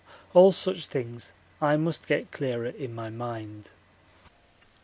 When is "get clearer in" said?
2.07-2.95